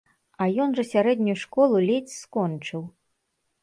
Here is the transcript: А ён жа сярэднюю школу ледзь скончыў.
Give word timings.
А 0.45 0.47
ён 0.65 0.73
жа 0.79 0.85
сярэднюю 0.93 1.37
школу 1.43 1.85
ледзь 1.91 2.19
скончыў. 2.25 2.81